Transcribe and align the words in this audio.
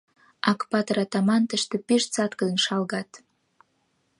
Акпатыр-атаман, 0.51 1.43
тӹшты 1.49 1.77
пиш 1.87 2.03
цаткыдын 2.13 2.57
шалгат. 2.65 3.11